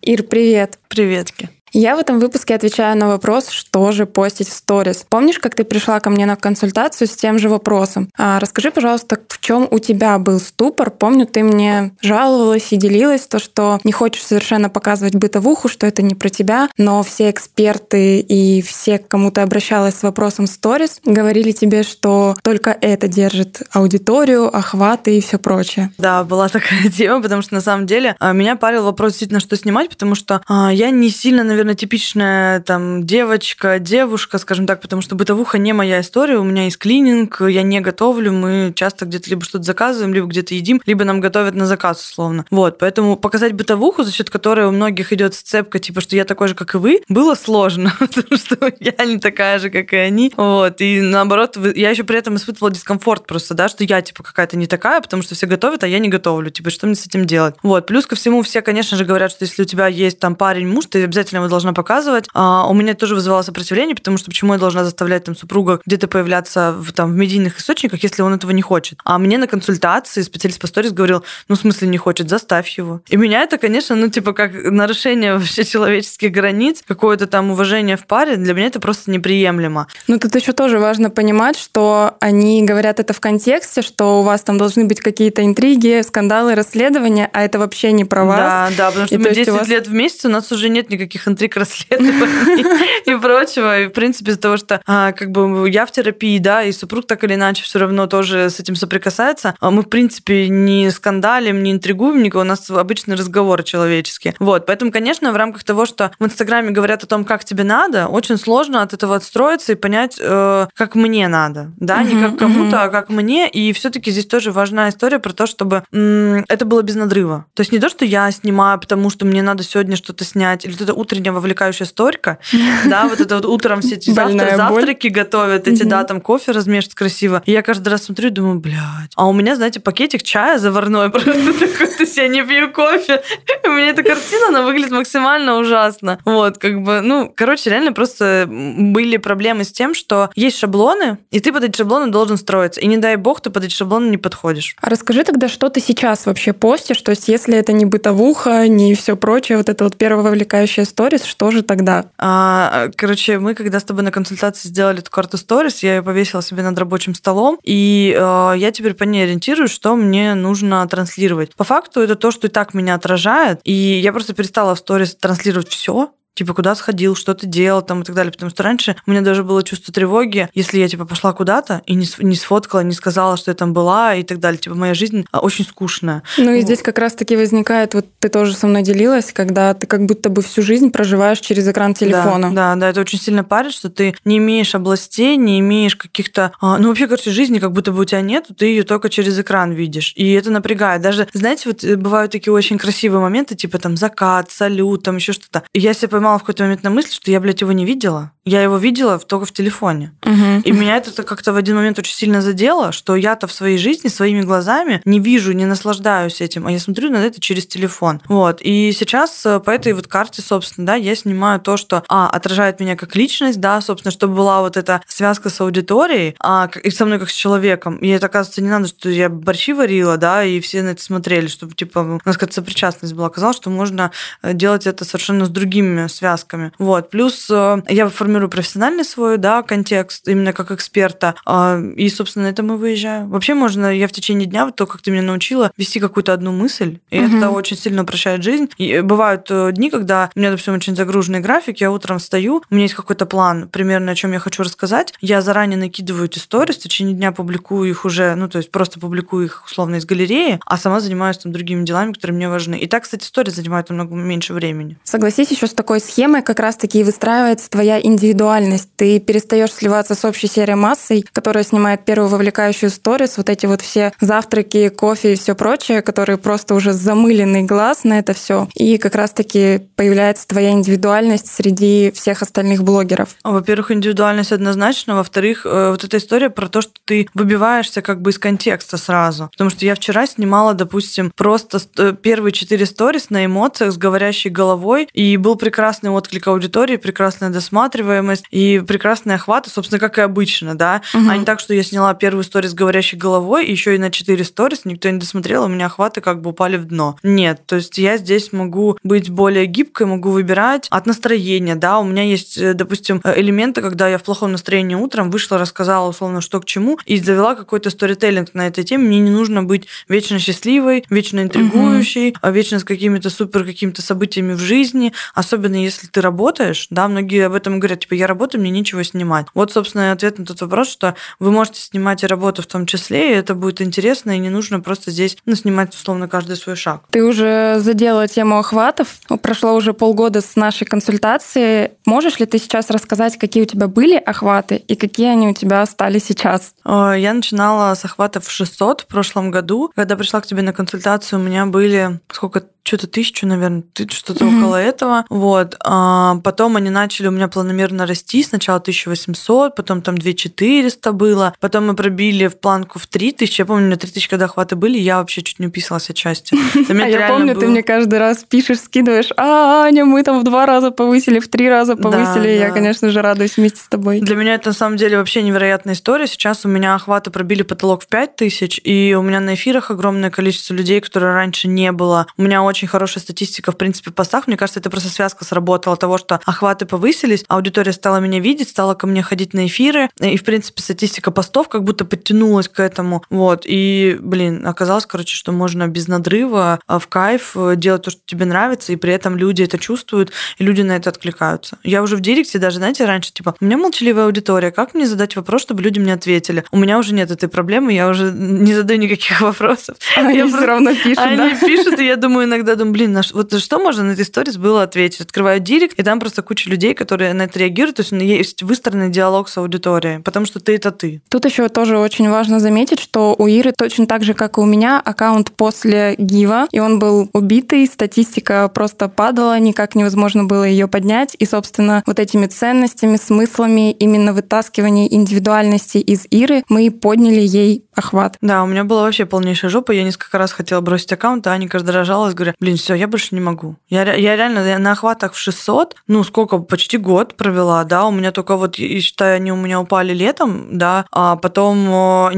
Ир, 0.00 0.22
привет. 0.22 0.78
Приветки. 0.88 1.50
Я 1.72 1.96
в 1.96 1.98
этом 1.98 2.18
выпуске 2.18 2.54
отвечаю 2.54 2.96
на 2.96 3.08
вопрос, 3.08 3.48
что 3.50 3.92
же 3.92 4.06
постить 4.06 4.48
в 4.48 4.52
сторис. 4.52 5.04
Помнишь, 5.08 5.38
как 5.38 5.54
ты 5.54 5.64
пришла 5.64 6.00
ко 6.00 6.10
мне 6.10 6.26
на 6.26 6.36
консультацию 6.36 7.08
с 7.08 7.16
тем 7.16 7.38
же 7.38 7.48
вопросом? 7.48 8.10
А 8.16 8.40
расскажи, 8.40 8.70
пожалуйста, 8.70 9.18
в 9.28 9.40
чем 9.40 9.68
у 9.70 9.78
тебя 9.78 10.18
был 10.18 10.40
ступор? 10.40 10.90
Помню, 10.90 11.26
ты 11.26 11.42
мне 11.42 11.92
жаловалась 12.00 12.72
и 12.72 12.76
делилась, 12.76 13.26
то, 13.26 13.38
что 13.38 13.80
не 13.84 13.92
хочешь 13.92 14.24
совершенно 14.24 14.68
показывать 14.68 15.14
бытовуху, 15.14 15.68
что 15.68 15.86
это 15.86 16.02
не 16.02 16.14
про 16.14 16.28
тебя, 16.28 16.68
но 16.76 17.02
все 17.02 17.30
эксперты 17.30 18.20
и 18.20 18.62
все, 18.62 18.98
к 18.98 19.08
кому 19.08 19.30
ты 19.30 19.40
обращалась 19.40 19.94
с 19.96 20.02
вопросом 20.02 20.46
сторис, 20.46 21.00
говорили 21.04 21.52
тебе, 21.52 21.82
что 21.82 22.36
только 22.42 22.76
это 22.80 23.08
держит 23.08 23.62
аудиторию, 23.72 24.54
охваты 24.54 25.18
и 25.18 25.20
все 25.20 25.38
прочее. 25.38 25.90
Да, 25.98 26.24
была 26.24 26.48
такая 26.48 26.88
тема, 26.90 27.22
потому 27.22 27.42
что 27.42 27.54
на 27.54 27.60
самом 27.60 27.86
деле 27.86 28.16
а, 28.18 28.32
меня 28.32 28.56
парил 28.56 28.84
вопрос 28.84 29.12
действительно, 29.12 29.40
что 29.40 29.56
снимать, 29.56 29.90
потому 29.90 30.14
что 30.14 30.42
а, 30.46 30.72
я 30.72 30.90
не 30.90 31.10
сильно, 31.10 31.44
наверное, 31.44 31.57
наверное, 31.58 31.76
типичная 31.76 32.60
там 32.60 33.04
девочка, 33.04 33.78
девушка, 33.78 34.38
скажем 34.38 34.66
так, 34.66 34.80
потому 34.80 35.02
что 35.02 35.14
бытовуха 35.14 35.58
не 35.58 35.72
моя 35.72 36.00
история, 36.00 36.38
у 36.38 36.44
меня 36.44 36.64
есть 36.64 36.78
клининг, 36.78 37.40
я 37.40 37.62
не 37.62 37.80
готовлю, 37.80 38.32
мы 38.32 38.72
часто 38.74 39.04
где-то 39.04 39.30
либо 39.30 39.44
что-то 39.44 39.64
заказываем, 39.64 40.14
либо 40.14 40.26
где-то 40.26 40.54
едим, 40.54 40.80
либо 40.86 41.04
нам 41.04 41.20
готовят 41.20 41.54
на 41.54 41.66
заказ 41.66 42.00
условно. 42.02 42.46
Вот, 42.50 42.78
поэтому 42.78 43.16
показать 43.16 43.52
бытовуху, 43.52 44.04
за 44.04 44.12
счет 44.12 44.30
которой 44.30 44.66
у 44.66 44.72
многих 44.72 45.12
идет 45.12 45.34
сцепка, 45.34 45.78
типа, 45.78 46.00
что 46.00 46.16
я 46.16 46.24
такой 46.24 46.48
же, 46.48 46.54
как 46.54 46.74
и 46.74 46.78
вы, 46.78 47.02
было 47.08 47.34
сложно, 47.34 47.92
потому 47.98 48.36
что 48.36 48.56
я 48.80 49.04
не 49.04 49.18
такая 49.18 49.58
же, 49.58 49.70
как 49.70 49.92
и 49.92 49.96
они. 49.96 50.32
Вот, 50.36 50.80
и 50.80 51.00
наоборот, 51.00 51.56
я 51.74 51.90
еще 51.90 52.04
при 52.04 52.18
этом 52.18 52.36
испытывала 52.36 52.70
дискомфорт 52.70 53.26
просто, 53.26 53.54
да, 53.54 53.68
что 53.68 53.84
я, 53.84 54.00
типа, 54.00 54.22
какая-то 54.22 54.56
не 54.56 54.66
такая, 54.66 55.00
потому 55.00 55.22
что 55.22 55.34
все 55.34 55.46
готовят, 55.46 55.84
а 55.84 55.88
я 55.88 55.98
не 55.98 56.08
готовлю. 56.08 56.50
Типа, 56.50 56.70
что 56.70 56.86
мне 56.86 56.94
с 56.94 57.06
этим 57.06 57.26
делать? 57.26 57.56
Вот, 57.62 57.86
плюс 57.86 58.06
ко 58.06 58.16
всему 58.16 58.42
все, 58.42 58.62
конечно 58.62 58.96
же, 58.96 59.04
говорят, 59.04 59.30
что 59.30 59.44
если 59.44 59.62
у 59.62 59.64
тебя 59.64 59.88
есть 59.88 60.18
там 60.18 60.36
парень, 60.36 60.68
муж, 60.68 60.86
ты 60.86 61.02
обязательно 61.02 61.38
его 61.38 61.47
должна 61.48 61.72
показывать. 61.72 62.26
А, 62.34 62.66
у 62.68 62.74
меня 62.74 62.94
тоже 62.94 63.14
вызывало 63.14 63.42
сопротивление, 63.42 63.96
потому 63.96 64.18
что 64.18 64.26
почему 64.30 64.52
я 64.52 64.58
должна 64.58 64.84
заставлять 64.84 65.24
там 65.24 65.36
супруга 65.36 65.80
где-то 65.86 66.08
появляться 66.08 66.74
в, 66.78 66.92
там, 66.92 67.12
в 67.12 67.16
медийных 67.16 67.58
источниках, 67.58 68.02
если 68.02 68.22
он 68.22 68.34
этого 68.34 68.50
не 68.50 68.62
хочет. 68.62 68.98
А 69.04 69.18
мне 69.18 69.38
на 69.38 69.46
консультации 69.46 70.22
специалист 70.22 70.60
по 70.60 70.66
сторис 70.66 70.92
говорил, 70.92 71.24
ну, 71.48 71.54
в 71.54 71.58
смысле 71.58 71.88
не 71.88 71.98
хочет, 71.98 72.28
заставь 72.28 72.68
его. 72.78 73.00
И 73.08 73.16
меня 73.16 73.42
это, 73.42 73.58
конечно, 73.58 73.96
ну, 73.96 74.08
типа, 74.08 74.32
как 74.32 74.52
нарушение 74.54 75.34
вообще 75.38 75.64
человеческих 75.64 76.32
границ, 76.32 76.82
какое-то 76.86 77.26
там 77.26 77.50
уважение 77.50 77.96
в 77.96 78.06
паре, 78.06 78.36
для 78.36 78.54
меня 78.54 78.66
это 78.66 78.80
просто 78.80 79.10
неприемлемо. 79.10 79.86
Ну, 80.06 80.18
тут 80.18 80.34
еще 80.34 80.52
тоже 80.52 80.78
важно 80.78 81.10
понимать, 81.10 81.58
что 81.58 82.16
они 82.20 82.64
говорят 82.64 83.00
это 83.00 83.12
в 83.12 83.20
контексте, 83.20 83.82
что 83.82 84.20
у 84.20 84.22
вас 84.22 84.42
там 84.42 84.58
должны 84.58 84.84
быть 84.84 85.00
какие-то 85.00 85.44
интриги, 85.44 86.02
скандалы, 86.02 86.54
расследования, 86.54 87.28
а 87.32 87.42
это 87.42 87.58
вообще 87.58 87.92
не 87.92 88.04
про 88.04 88.24
вас. 88.24 88.38
Да, 88.38 88.70
да, 88.76 88.88
потому 88.88 89.06
что 89.06 89.14
и 89.14 89.18
мы 89.18 89.30
10 89.30 89.48
вас... 89.48 89.68
лет 89.68 89.86
вместе, 89.86 90.28
у 90.28 90.30
нас 90.30 90.50
уже 90.52 90.68
нет 90.68 90.90
никаких 90.90 91.26
интриг, 91.38 91.56
расследований 91.56 92.64
и 93.06 93.14
прочего. 93.16 93.82
И, 93.82 93.86
в 93.86 93.90
принципе, 93.90 94.32
из-за 94.32 94.40
того, 94.40 94.56
что 94.56 94.80
а, 94.86 95.12
как 95.12 95.30
бы 95.30 95.68
я 95.70 95.86
в 95.86 95.92
терапии, 95.92 96.38
да, 96.38 96.62
и 96.64 96.72
супруг 96.72 97.06
так 97.06 97.22
или 97.24 97.34
иначе 97.34 97.62
все 97.62 97.78
равно 97.78 98.06
тоже 98.06 98.50
с 98.50 98.58
этим 98.58 98.74
соприкасается, 98.74 99.54
а 99.60 99.70
мы, 99.70 99.82
в 99.82 99.88
принципе, 99.88 100.48
не 100.48 100.90
скандалим, 100.90 101.62
не 101.62 101.72
интригуем 101.72 102.22
никого, 102.22 102.42
у 102.42 102.46
нас 102.46 102.68
обычный 102.70 103.16
разговор 103.16 103.62
человеческий. 103.62 104.34
Вот, 104.38 104.66
поэтому, 104.66 104.90
конечно, 104.90 105.32
в 105.32 105.36
рамках 105.36 105.64
того, 105.64 105.86
что 105.86 106.10
в 106.18 106.24
Инстаграме 106.24 106.70
говорят 106.70 107.04
о 107.04 107.06
том, 107.06 107.24
как 107.24 107.44
тебе 107.44 107.64
надо, 107.64 108.08
очень 108.08 108.36
сложно 108.36 108.82
от 108.82 108.92
этого 108.92 109.16
отстроиться 109.16 109.72
и 109.72 109.76
понять, 109.76 110.16
э, 110.20 110.66
как 110.74 110.94
мне 110.94 111.28
надо, 111.28 111.72
да, 111.76 112.02
не 112.02 112.20
как 112.20 112.38
кому-то, 112.38 112.82
а 112.82 112.88
как 112.88 113.08
мне. 113.08 113.48
И 113.48 113.72
все-таки 113.72 114.10
здесь 114.10 114.26
тоже 114.26 114.52
важна 114.52 114.88
история 114.88 115.18
про 115.18 115.32
то, 115.32 115.46
чтобы 115.46 115.84
это 115.92 116.64
было 116.64 116.82
без 116.82 116.96
надрыва. 116.96 117.46
То 117.54 117.60
есть 117.60 117.72
не 117.72 117.78
то, 117.78 117.88
что 117.88 118.04
я 118.04 118.30
снимаю, 118.30 118.78
потому 118.80 119.10
что 119.10 119.24
мне 119.26 119.42
надо 119.42 119.62
сегодня 119.62 119.96
что-то 119.96 120.24
снять, 120.24 120.64
или 120.64 120.74
это 120.88 120.94
утренняя 120.94 121.27
вовлекающая 121.32 121.86
сторика, 121.86 122.38
да, 122.86 123.08
вот 123.08 123.20
это 123.20 123.36
вот 123.36 123.44
утром 123.44 123.80
все 123.80 123.96
эти 123.96 124.10
завтра, 124.10 124.56
завтраки 124.56 125.08
готовят, 125.08 125.68
эти, 125.68 125.82
да, 125.82 126.04
там 126.04 126.20
кофе 126.20 126.52
размешивают 126.52 126.94
красиво. 126.94 127.42
И 127.46 127.52
я 127.52 127.62
каждый 127.62 127.88
раз 127.88 128.04
смотрю 128.04 128.28
и 128.28 128.30
думаю, 128.30 128.60
блядь. 128.60 129.12
А 129.16 129.28
у 129.28 129.32
меня, 129.32 129.56
знаете, 129.56 129.80
пакетик 129.80 130.22
чая 130.22 130.58
заварной, 130.58 131.10
просто 131.10 131.52
такой, 131.52 131.86
то 131.88 132.02
есть 132.02 132.16
я 132.16 132.28
не 132.28 132.42
пью 132.42 132.72
кофе. 132.72 133.22
У 133.64 133.70
меня 133.70 133.90
эта 133.90 134.02
картина, 134.02 134.48
она 134.48 134.62
выглядит 134.62 134.90
максимально 134.90 135.58
ужасно. 135.58 136.18
Вот, 136.24 136.58
как 136.58 136.82
бы, 136.82 137.00
ну, 137.02 137.32
короче, 137.34 137.70
реально 137.70 137.92
просто 137.92 138.46
были 138.48 139.16
проблемы 139.16 139.64
с 139.64 139.72
тем, 139.72 139.94
что 139.94 140.30
есть 140.34 140.58
шаблоны, 140.58 141.18
и 141.30 141.40
ты 141.40 141.52
под 141.52 141.64
эти 141.64 141.76
шаблоны 141.76 142.10
должен 142.10 142.36
строиться. 142.36 142.80
И 142.80 142.86
не 142.86 142.96
дай 142.96 143.16
бог, 143.16 143.40
ты 143.40 143.50
под 143.50 143.64
эти 143.64 143.74
шаблоны 143.74 144.08
не 144.08 144.16
подходишь. 144.16 144.76
А 144.80 144.88
расскажи 144.88 145.24
тогда, 145.24 145.48
что 145.48 145.68
ты 145.68 145.80
сейчас 145.80 146.26
вообще 146.26 146.52
постишь? 146.52 147.00
То 147.02 147.10
есть, 147.10 147.28
если 147.28 147.56
это 147.56 147.72
не 147.72 147.84
бытовуха, 147.84 148.66
не 148.68 148.94
все 148.94 149.16
прочее, 149.16 149.58
вот 149.58 149.68
это 149.68 149.84
вот 149.84 149.96
первая 149.96 150.24
вовлекающая 150.24 150.84
сторис, 151.18 151.30
что 151.30 151.50
же 151.50 151.62
тогда? 151.62 152.06
А, 152.18 152.88
короче, 152.96 153.38
мы 153.38 153.54
когда 153.54 153.80
с 153.80 153.84
тобой 153.84 154.02
на 154.02 154.10
консультации 154.10 154.68
сделали 154.68 154.98
эту 155.00 155.10
карту 155.10 155.36
сторис, 155.36 155.82
я 155.82 155.96
ее 155.96 156.02
повесила 156.02 156.42
себе 156.42 156.62
над 156.62 156.78
рабочим 156.78 157.14
столом, 157.14 157.58
и 157.62 158.16
э, 158.16 158.54
я 158.56 158.70
теперь 158.72 158.94
по 158.94 159.04
ней 159.04 159.24
ориентируюсь, 159.24 159.70
что 159.70 159.96
мне 159.96 160.34
нужно 160.34 160.86
транслировать. 160.88 161.54
По 161.54 161.64
факту 161.64 162.00
это 162.00 162.16
то, 162.16 162.30
что 162.30 162.46
и 162.46 162.50
так 162.50 162.74
меня 162.74 162.94
отражает, 162.94 163.60
и 163.64 163.72
я 163.72 164.12
просто 164.12 164.34
перестала 164.34 164.74
в 164.74 164.78
сторис 164.78 165.14
транслировать 165.14 165.68
все, 165.68 166.12
типа, 166.38 166.54
куда 166.54 166.74
сходил, 166.74 167.16
что 167.16 167.34
ты 167.34 167.46
делал 167.46 167.82
там 167.82 168.02
и 168.02 168.04
так 168.04 168.14
далее. 168.14 168.32
Потому 168.32 168.50
что 168.50 168.62
раньше 168.62 168.96
у 169.06 169.10
меня 169.10 169.22
даже 169.22 169.42
было 169.42 169.62
чувство 169.62 169.92
тревоги, 169.92 170.48
если 170.54 170.78
я, 170.78 170.88
типа, 170.88 171.04
пошла 171.04 171.32
куда-то 171.32 171.82
и 171.86 171.94
не, 171.94 172.06
не 172.18 172.36
сфоткала, 172.36 172.80
не 172.80 172.92
сказала, 172.92 173.36
что 173.36 173.50
я 173.50 173.54
там 173.54 173.72
была 173.72 174.14
и 174.14 174.22
так 174.22 174.38
далее. 174.38 174.58
Типа, 174.58 174.76
моя 174.76 174.94
жизнь 174.94 175.26
а, 175.32 175.40
очень 175.40 175.64
скучная. 175.64 176.22
Ну 176.36 176.52
и 176.52 176.60
здесь 176.60 176.82
как 176.82 176.98
раз-таки 176.98 177.36
возникает, 177.36 177.94
вот 177.94 178.06
ты 178.20 178.28
тоже 178.28 178.54
со 178.54 178.66
мной 178.66 178.82
делилась, 178.82 179.32
когда 179.32 179.74
ты 179.74 179.86
как 179.86 180.06
будто 180.06 180.28
бы 180.28 180.42
всю 180.42 180.62
жизнь 180.62 180.90
проживаешь 180.90 181.40
через 181.40 181.66
экран 181.66 181.94
телефона. 181.94 182.50
Да, 182.50 182.74
да, 182.74 182.80
да 182.80 182.88
это 182.90 183.00
очень 183.00 183.18
сильно 183.18 183.42
парит, 183.42 183.72
что 183.72 183.90
ты 183.90 184.14
не 184.24 184.38
имеешь 184.38 184.74
областей, 184.74 185.36
не 185.36 185.58
имеешь 185.58 185.96
каких-то... 185.96 186.52
А, 186.60 186.78
ну, 186.78 186.88
вообще, 186.88 187.06
короче, 187.06 187.30
жизни 187.30 187.58
как 187.58 187.72
будто 187.72 187.90
бы 187.90 188.02
у 188.02 188.04
тебя 188.04 188.20
нет, 188.20 188.46
ты 188.56 188.66
ее 188.66 188.84
только 188.84 189.08
через 189.08 189.38
экран 189.38 189.72
видишь. 189.72 190.12
И 190.14 190.32
это 190.32 190.50
напрягает. 190.50 191.02
Даже, 191.02 191.26
знаете, 191.32 191.62
вот 191.66 191.82
э, 191.82 191.96
бывают 191.96 192.30
такие 192.30 192.52
очень 192.52 192.78
красивые 192.78 193.20
моменты, 193.20 193.56
типа 193.56 193.78
там 193.78 193.96
закат, 193.96 194.50
салют, 194.50 195.02
там 195.02 195.16
еще 195.16 195.32
что-то. 195.32 195.64
Я 195.74 195.94
себя 195.94 196.08
поймала 196.08 196.27
в 196.36 196.40
какой-то 196.40 196.64
момент 196.64 196.82
на 196.82 196.90
мысль, 196.90 197.12
что 197.12 197.30
я, 197.30 197.40
блядь, 197.40 197.60
его 197.60 197.72
не 197.72 197.84
видела. 197.84 198.32
Я 198.44 198.62
его 198.62 198.78
видела 198.78 199.18
только 199.18 199.44
в 199.44 199.52
телефоне. 199.52 200.14
Угу. 200.24 200.62
И 200.64 200.72
меня 200.72 200.96
это 200.96 201.22
как-то 201.22 201.52
в 201.52 201.56
один 201.56 201.76
момент 201.76 201.98
очень 201.98 202.14
сильно 202.14 202.40
задело, 202.40 202.92
что 202.92 203.14
я-то 203.14 203.46
в 203.46 203.52
своей 203.52 203.78
жизни 203.78 204.08
своими 204.08 204.40
глазами 204.40 205.02
не 205.04 205.20
вижу, 205.20 205.52
не 205.52 205.66
наслаждаюсь 205.66 206.40
этим, 206.40 206.66
а 206.66 206.72
я 206.72 206.78
смотрю 206.78 207.10
на 207.10 207.16
это 207.16 207.40
через 207.40 207.66
телефон. 207.66 208.22
Вот. 208.26 208.60
И 208.62 208.92
сейчас 208.92 209.44
э, 209.44 209.60
по 209.60 209.70
этой 209.70 209.92
вот 209.92 210.06
карте, 210.06 210.40
собственно, 210.40 210.86
да, 210.86 210.94
я 210.94 211.14
снимаю 211.14 211.60
то, 211.60 211.76
что, 211.76 212.02
а, 212.08 212.28
отражает 212.30 212.80
меня 212.80 212.96
как 212.96 213.14
личность, 213.16 213.60
да, 213.60 213.80
собственно, 213.80 214.12
чтобы 214.12 214.36
была 214.36 214.60
вот 214.60 214.76
эта 214.76 215.02
связка 215.06 215.50
с 215.50 215.60
аудиторией, 215.60 216.34
а, 216.40 216.70
и 216.82 216.90
со 216.90 217.04
мной 217.04 217.18
как 217.18 217.30
с 217.30 217.34
человеком. 217.34 217.98
И 217.98 218.08
это, 218.08 218.26
оказывается, 218.26 218.62
не 218.62 218.70
надо, 218.70 218.88
что 218.88 219.10
я 219.10 219.28
борщи 219.28 219.72
варила, 219.74 220.16
да, 220.16 220.42
и 220.42 220.60
все 220.60 220.82
на 220.82 220.90
это 220.90 221.02
смотрели, 221.02 221.48
чтобы, 221.48 221.74
типа, 221.74 221.98
у 221.98 222.20
нас 222.24 222.36
какая-то 222.36 222.54
сопричастность 222.54 223.14
была. 223.14 223.26
Оказалось, 223.26 223.56
что 223.56 223.68
можно 223.70 224.10
э, 224.42 224.54
делать 224.54 224.86
это 224.86 225.04
совершенно 225.04 225.44
с 225.44 225.50
другими 225.50 226.06
связками. 226.08 226.72
Вот. 226.78 227.10
Плюс 227.10 227.48
э, 227.50 227.82
я 227.88 228.08
формирую 228.08 228.48
профессиональный 228.48 229.04
свой, 229.04 229.38
да, 229.38 229.62
контекст 229.62 230.28
именно 230.28 230.52
как 230.52 230.70
эксперта. 230.70 231.34
А, 231.44 231.78
и, 231.78 232.08
собственно, 232.08 232.46
на 232.46 232.50
этом 232.50 232.72
и 232.72 232.76
выезжаю. 232.76 233.28
Вообще 233.28 233.54
можно, 233.54 233.94
я 233.94 234.08
в 234.08 234.12
течение 234.12 234.46
дня, 234.46 234.64
вот 234.64 234.76
то, 234.76 234.86
как 234.86 235.02
ты 235.02 235.10
меня 235.10 235.22
научила, 235.22 235.72
вести 235.76 236.00
какую-то 236.00 236.32
одну 236.32 236.52
мысль, 236.52 236.98
и 237.10 237.20
угу. 237.20 237.36
это 237.36 237.50
очень 237.50 237.76
сильно 237.76 238.02
упрощает 238.02 238.42
жизнь. 238.42 238.68
И 238.78 239.00
бывают 239.00 239.46
э, 239.50 239.72
дни, 239.72 239.90
когда 239.90 240.30
у 240.34 240.38
меня, 240.38 240.50
допустим, 240.50 240.74
очень 240.74 240.96
загруженный 240.96 241.40
график, 241.40 241.78
я 241.80 241.90
утром 241.90 242.18
встаю, 242.18 242.62
у 242.70 242.74
меня 242.74 242.84
есть 242.84 242.94
какой-то 242.94 243.26
план, 243.26 243.68
примерно 243.68 244.12
о 244.12 244.14
чем 244.14 244.32
я 244.32 244.38
хочу 244.38 244.62
рассказать, 244.62 245.14
я 245.20 245.40
заранее 245.42 245.78
накидываю 245.78 246.26
эти 246.26 246.38
сторис, 246.38 246.76
в 246.76 246.80
течение 246.80 247.14
дня 247.14 247.32
публикую 247.32 247.90
их 247.90 248.04
уже, 248.04 248.34
ну, 248.34 248.48
то 248.48 248.58
есть 248.58 248.70
просто 248.70 249.00
публикую 249.00 249.46
их 249.46 249.64
условно 249.66 249.96
из 249.96 250.06
галереи, 250.06 250.60
а 250.64 250.76
сама 250.76 251.00
занимаюсь 251.00 251.38
там 251.38 251.52
другими 251.52 251.84
делами, 251.84 252.12
которые 252.12 252.36
мне 252.36 252.48
важны. 252.48 252.76
И 252.76 252.86
так, 252.86 253.04
кстати, 253.04 253.24
сторис 253.24 253.54
занимают 253.54 253.88
намного 253.88 254.14
меньше 254.14 254.54
времени. 254.54 254.96
Согласись 255.04 255.50
еще 255.50 255.66
с 255.66 255.72
такой 255.72 255.97
схемой, 256.00 256.42
как 256.42 256.60
раз-таки 256.60 257.04
выстраивается 257.04 257.70
твоя 257.70 258.00
индивидуальность. 258.00 258.88
Ты 258.96 259.18
перестаешь 259.20 259.72
сливаться 259.72 260.14
с 260.14 260.24
общей 260.24 260.46
серой 260.46 260.76
массой, 260.76 261.24
которая 261.32 261.64
снимает 261.64 262.04
первую 262.04 262.28
вовлекающую 262.28 262.90
сторис, 262.90 263.36
вот 263.36 263.48
эти 263.48 263.66
вот 263.66 263.82
все 263.82 264.12
завтраки, 264.20 264.88
кофе 264.88 265.34
и 265.34 265.36
все 265.36 265.54
прочее, 265.54 266.02
которые 266.02 266.38
просто 266.38 266.74
уже 266.74 266.92
замыленный 266.92 267.62
глаз 267.62 268.04
на 268.04 268.18
это 268.18 268.34
все. 268.34 268.68
И 268.74 268.98
как 268.98 269.14
раз-таки 269.14 269.80
появляется 269.96 270.46
твоя 270.46 270.70
индивидуальность 270.70 271.48
среди 271.48 272.12
всех 272.12 272.42
остальных 272.42 272.82
блогеров. 272.82 273.36
Во-первых, 273.44 273.90
индивидуальность 273.90 274.52
однозначно. 274.52 275.16
Во-вторых, 275.16 275.66
э, 275.66 275.90
вот 275.90 276.04
эта 276.04 276.18
история 276.18 276.50
про 276.50 276.68
то, 276.68 276.80
что 276.80 276.92
ты 277.04 277.28
выбиваешься 277.34 278.02
как 278.02 278.22
бы 278.22 278.30
из 278.30 278.38
контекста 278.38 278.96
сразу. 278.96 279.48
Потому 279.52 279.70
что 279.70 279.84
я 279.84 279.94
вчера 279.94 280.26
снимала, 280.26 280.74
допустим, 280.74 281.32
просто 281.36 281.80
э, 281.98 282.14
первые 282.20 282.52
четыре 282.52 282.86
сторис 282.86 283.30
на 283.30 283.44
эмоциях 283.44 283.92
с 283.92 283.96
говорящей 283.96 284.50
головой, 284.50 285.08
и 285.12 285.36
был 285.36 285.56
прекрасный 285.56 285.87
отклик 286.04 286.46
аудитории, 286.46 286.96
прекрасная 286.96 287.50
досматриваемость 287.50 288.44
и 288.50 288.82
прекрасный 288.86 289.34
охват, 289.34 289.66
собственно, 289.68 289.98
как 289.98 290.18
и 290.18 290.20
обычно, 290.20 290.74
да. 290.74 291.02
Угу. 291.14 291.28
А 291.28 291.36
не 291.36 291.44
так, 291.44 291.60
что 291.60 291.74
я 291.74 291.82
сняла 291.82 292.14
первую 292.14 292.44
сторис 292.44 292.70
с 292.70 292.74
говорящей 292.74 293.18
головой, 293.18 293.66
и 293.66 293.70
еще 293.70 293.94
и 293.94 293.98
на 293.98 294.10
четыре 294.10 294.44
сторис 294.44 294.84
никто 294.84 295.08
не 295.10 295.18
досмотрел, 295.18 295.64
у 295.64 295.68
меня 295.68 295.86
охваты 295.86 296.20
как 296.20 296.40
бы 296.40 296.50
упали 296.50 296.76
в 296.76 296.86
дно. 296.86 297.16
Нет, 297.22 297.62
то 297.66 297.76
есть 297.76 297.98
я 297.98 298.16
здесь 298.18 298.52
могу 298.52 298.98
быть 299.02 299.30
более 299.30 299.66
гибкой, 299.66 300.06
могу 300.06 300.30
выбирать 300.30 300.86
от 300.90 301.06
настроения, 301.06 301.74
да, 301.74 301.98
у 301.98 302.04
меня 302.04 302.22
есть, 302.22 302.58
э, 302.58 302.74
допустим, 302.74 303.20
элементы, 303.24 303.82
когда 303.82 304.08
я 304.08 304.18
в 304.18 304.22
плохом 304.22 304.52
настроении 304.52 304.94
утром 304.94 305.30
вышла, 305.30 305.58
рассказала 305.58 306.08
условно, 306.08 306.40
что 306.40 306.60
к 306.60 306.64
чему, 306.64 306.98
и 307.06 307.18
завела 307.18 307.54
какой-то 307.54 307.90
сторителлинг 307.90 308.54
на 308.54 308.66
этой 308.66 308.84
теме. 308.84 309.04
Мне 309.04 309.20
не 309.20 309.30
нужно 309.30 309.62
быть 309.62 309.86
вечно 310.08 310.38
счастливой, 310.38 311.04
вечно 311.10 311.40
интригующей, 311.40 312.30
угу. 312.30 312.52
вечно 312.52 312.78
с 312.78 312.84
какими-то 312.84 313.30
супер 313.30 313.64
какими-то 313.64 314.02
событиями 314.02 314.54
в 314.54 314.60
жизни, 314.60 315.12
особенно 315.34 315.76
если 315.84 316.06
ты 316.06 316.20
работаешь, 316.20 316.86
да, 316.90 317.08
многие 317.08 317.46
об 317.46 317.54
этом 317.54 317.80
говорят, 317.80 318.00
типа, 318.00 318.14
я 318.14 318.26
работаю, 318.26 318.60
мне 318.60 318.70
нечего 318.70 319.04
снимать. 319.04 319.46
Вот, 319.54 319.72
собственно, 319.72 320.12
ответ 320.12 320.38
на 320.38 320.46
тот 320.46 320.60
вопрос, 320.60 320.90
что 320.90 321.14
вы 321.38 321.50
можете 321.50 321.80
снимать 321.80 322.22
и 322.22 322.26
работу 322.26 322.62
в 322.62 322.66
том 322.66 322.86
числе, 322.86 323.32
и 323.32 323.36
это 323.36 323.54
будет 323.54 323.80
интересно, 323.80 324.32
и 324.32 324.38
не 324.38 324.50
нужно 324.50 324.80
просто 324.80 325.10
здесь, 325.10 325.36
ну, 325.46 325.54
снимать, 325.54 325.94
условно, 325.94 326.28
каждый 326.28 326.56
свой 326.56 326.76
шаг. 326.76 327.02
Ты 327.10 327.24
уже 327.24 327.76
задела 327.78 328.26
тему 328.28 328.58
охватов. 328.58 329.08
Прошло 329.42 329.74
уже 329.74 329.92
полгода 329.92 330.40
с 330.40 330.56
нашей 330.56 330.86
консультации. 330.86 331.92
Можешь 332.06 332.38
ли 332.38 332.46
ты 332.46 332.58
сейчас 332.58 332.90
рассказать, 332.90 333.38
какие 333.38 333.62
у 333.62 333.66
тебя 333.66 333.88
были 333.88 334.16
охваты 334.16 334.76
и 334.76 334.96
какие 334.96 335.28
они 335.28 335.48
у 335.48 335.54
тебя 335.54 335.84
стали 335.86 336.18
сейчас? 336.18 336.74
Я 336.84 337.32
начинала 337.34 337.94
с 337.94 338.04
охватов 338.04 338.50
600 338.50 339.02
в 339.02 339.06
прошлом 339.06 339.50
году. 339.50 339.90
Когда 339.94 340.16
пришла 340.16 340.40
к 340.40 340.46
тебе 340.46 340.62
на 340.62 340.72
консультацию, 340.72 341.38
у 341.38 341.42
меня 341.42 341.66
были 341.66 342.20
сколько 342.30 342.64
что-то 342.88 343.06
тысячу, 343.06 343.46
наверное, 343.46 343.84
что-то 343.94 344.44
mm-hmm. 344.44 344.58
около 344.58 344.76
этого. 344.76 345.24
Вот. 345.28 345.76
А 345.84 346.36
потом 346.42 346.76
они 346.76 346.90
начали 346.90 347.28
у 347.28 347.30
меня 347.30 347.48
планомерно 347.48 348.06
расти. 348.06 348.42
Сначала 348.42 348.78
1800, 348.78 349.76
потом 349.76 350.00
там 350.00 350.16
2400 350.16 351.12
было. 351.12 351.54
Потом 351.60 351.86
мы 351.86 351.94
пробили 351.94 352.46
в 352.46 352.58
планку 352.58 352.98
в 352.98 353.06
3000. 353.06 353.60
Я 353.60 353.66
помню, 353.66 353.84
у 353.84 353.86
меня 353.88 353.96
3000 353.96 354.28
когда 354.28 354.46
охваты 354.46 354.76
были, 354.76 354.98
я 354.98 355.18
вообще 355.18 355.42
чуть 355.42 355.58
не 355.58 355.66
уписалась 355.66 356.08
от 356.10 356.16
счастья. 356.16 356.56
А 356.88 357.08
я 357.08 357.28
помню, 357.28 357.54
ты 357.54 357.66
мне 357.66 357.82
каждый 357.82 358.18
раз 358.18 358.44
пишешь, 358.48 358.80
скидываешь, 358.80 359.30
а, 359.36 359.84
Аня, 359.84 360.04
мы 360.04 360.22
там 360.22 360.40
в 360.40 360.44
два 360.44 360.66
раза 360.66 360.90
повысили, 360.90 361.38
в 361.38 361.48
три 361.48 361.68
раза 361.68 361.96
повысили. 361.96 362.48
Я, 362.48 362.70
конечно 362.70 363.10
же, 363.10 363.22
радуюсь 363.22 363.56
вместе 363.56 363.80
с 363.80 363.88
тобой. 363.88 364.20
Для 364.20 364.36
меня 364.36 364.54
это 364.54 364.68
на 364.68 364.74
самом 364.74 364.96
деле 364.96 365.18
вообще 365.18 365.42
невероятная 365.42 365.94
история. 365.94 366.26
Сейчас 366.26 366.64
у 366.64 366.68
меня 366.68 366.94
охваты 366.94 367.30
пробили 367.30 367.62
потолок 367.62 368.02
в 368.02 368.08
5000, 368.08 368.80
и 368.84 369.14
у 369.18 369.22
меня 369.22 369.40
на 369.40 369.54
эфирах 369.54 369.90
огромное 369.90 370.30
количество 370.30 370.74
людей, 370.74 371.00
которые 371.00 371.34
раньше 371.34 371.68
не 371.68 371.92
было. 371.92 372.26
У 372.36 372.42
меня 372.42 372.62
очень 372.62 372.77
хорошая 372.86 373.22
статистика, 373.22 373.72
в 373.72 373.76
принципе, 373.76 374.10
в 374.10 374.14
постах. 374.14 374.46
Мне 374.46 374.56
кажется, 374.56 374.80
это 374.80 374.90
просто 374.90 375.08
связка 375.08 375.44
сработала 375.44 375.96
того, 375.96 376.18
что 376.18 376.40
охваты 376.44 376.86
повысились, 376.86 377.44
аудитория 377.48 377.92
стала 377.92 378.18
меня 378.18 378.40
видеть, 378.40 378.68
стала 378.68 378.94
ко 378.94 379.06
мне 379.06 379.22
ходить 379.22 379.54
на 379.54 379.66
эфиры, 379.66 380.10
и, 380.20 380.36
в 380.36 380.44
принципе, 380.44 380.82
статистика 380.82 381.30
постов 381.30 381.68
как 381.68 381.84
будто 381.84 382.04
подтянулась 382.04 382.68
к 382.68 382.80
этому. 382.80 383.24
Вот. 383.30 383.62
И, 383.64 384.16
блин, 384.20 384.66
оказалось, 384.66 385.06
короче, 385.06 385.34
что 385.34 385.52
можно 385.52 385.88
без 385.88 386.08
надрыва 386.08 386.80
а, 386.86 386.98
в 386.98 387.08
кайф 387.08 387.52
э, 387.54 387.74
делать 387.76 388.02
то, 388.02 388.10
что 388.10 388.20
тебе 388.26 388.44
нравится, 388.44 388.92
и 388.92 388.96
при 388.96 389.12
этом 389.12 389.36
люди 389.36 389.62
это 389.62 389.78
чувствуют, 389.78 390.32
и 390.58 390.64
люди 390.64 390.82
на 390.82 390.96
это 390.96 391.10
откликаются. 391.10 391.78
Я 391.82 392.02
уже 392.02 392.16
в 392.16 392.20
директе 392.20 392.58
даже, 392.58 392.78
знаете, 392.78 393.04
раньше, 393.04 393.32
типа, 393.32 393.54
у 393.60 393.64
меня 393.64 393.76
молчаливая 393.76 394.26
аудитория, 394.26 394.70
как 394.70 394.94
мне 394.94 395.06
задать 395.06 395.36
вопрос, 395.36 395.62
чтобы 395.62 395.82
люди 395.82 395.98
мне 395.98 396.12
ответили? 396.12 396.64
У 396.70 396.76
меня 396.76 396.98
уже 396.98 397.14
нет 397.14 397.30
этой 397.30 397.48
проблемы, 397.48 397.92
я 397.92 398.08
уже 398.08 398.32
не 398.32 398.74
задаю 398.74 399.00
никаких 399.00 399.40
вопросов. 399.40 399.96
Они 400.16 400.38
я 400.38 400.46
все 400.46 400.66
равно 400.66 400.92
пишут, 400.94 401.18
Они 401.18 401.36
да? 401.36 401.58
пишут, 401.60 401.98
и 401.98 402.06
я 402.06 402.16
думаю 402.16 402.46
иногда, 402.46 402.67
думаю, 402.76 402.92
блин, 402.92 403.12
на 403.12 403.22
вот 403.32 403.52
что 403.58 403.78
можно 403.78 404.04
на 404.04 404.12
этой 404.12 404.24
сторис 404.24 404.56
было 404.56 404.82
ответить? 404.82 405.20
Открываю 405.20 405.60
директ, 405.60 405.98
и 405.98 406.02
там 406.02 406.20
просто 406.20 406.42
куча 406.42 406.70
людей, 406.70 406.94
которые 406.94 407.34
на 407.34 407.42
это 407.42 407.58
реагируют, 407.58 407.96
то 407.96 408.02
есть 408.02 408.12
есть 408.12 408.62
выстроенный 408.62 409.10
диалог 409.10 409.48
с 409.48 409.58
аудиторией, 409.58 410.20
потому 410.20 410.46
что 410.46 410.60
ты 410.60 410.76
это 410.76 410.90
ты. 410.90 411.22
Тут 411.28 411.44
еще 411.44 411.68
тоже 411.68 411.98
очень 411.98 412.28
важно 412.30 412.60
заметить, 412.60 413.00
что 413.00 413.34
у 413.38 413.46
Иры 413.46 413.72
точно 413.76 414.06
так 414.06 414.24
же, 414.24 414.34
как 414.34 414.58
и 414.58 414.60
у 414.60 414.64
меня, 414.64 415.00
аккаунт 415.00 415.52
после 415.52 416.14
Гива, 416.18 416.66
и 416.72 416.80
он 416.80 416.98
был 416.98 417.28
убитый, 417.32 417.86
статистика 417.86 418.68
просто 418.72 419.08
падала, 419.08 419.58
никак 419.58 419.94
невозможно 419.94 420.44
было 420.44 420.64
ее 420.64 420.88
поднять, 420.88 421.34
и, 421.38 421.44
собственно, 421.44 422.02
вот 422.06 422.18
этими 422.18 422.46
ценностями, 422.46 423.16
смыслами, 423.16 423.92
именно 423.92 424.32
вытаскивания 424.32 425.08
индивидуальности 425.08 425.98
из 425.98 426.26
Иры 426.30 426.64
мы 426.68 426.90
подняли 426.90 427.40
ей 427.40 427.84
охват. 427.94 428.36
Да, 428.40 428.62
у 428.62 428.66
меня 428.66 428.84
была 428.84 429.02
вообще 429.02 429.26
полнейшая 429.26 429.70
жопа, 429.70 429.92
я 429.92 430.04
несколько 430.04 430.38
раз 430.38 430.52
хотела 430.52 430.80
бросить 430.80 431.12
аккаунт, 431.12 431.46
а 431.46 431.50
Аня 431.50 431.68
каждый 431.68 431.90
раз 431.90 432.06
жаловалась, 432.06 432.34
говоря, 432.48 432.56
блин, 432.60 432.76
все, 432.76 432.94
я 432.94 433.06
больше 433.08 433.34
не 433.34 433.40
могу. 433.40 433.76
Я, 433.88 434.14
я 434.14 434.36
реально 434.36 434.78
на 434.78 434.92
охватах 434.92 435.32
в 435.32 435.38
600, 435.38 435.96
ну, 436.06 436.24
сколько, 436.24 436.58
почти 436.58 436.98
год 436.98 437.36
провела, 437.36 437.84
да, 437.84 438.06
у 438.06 438.10
меня 438.10 438.32
только 438.32 438.56
вот, 438.56 438.76
считаю, 438.76 439.36
они 439.36 439.52
у 439.52 439.56
меня 439.56 439.80
упали 439.80 440.12
летом, 440.12 440.78
да, 440.78 441.06
а 441.10 441.36
потом 441.36 441.78